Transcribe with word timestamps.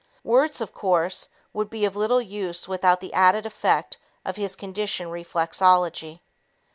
Words, 0.23 0.61
of 0.61 0.73
course, 0.73 1.29
would 1.53 1.69
be 1.69 1.85
of 1.85 1.95
little 1.95 2.23
use 2.23 2.67
without 2.67 3.01
the 3.01 3.13
added 3.13 3.45
effect 3.45 3.99
of 4.25 4.35
his 4.35 4.55
conditioned 4.55 5.11
reflexology. 5.11 6.21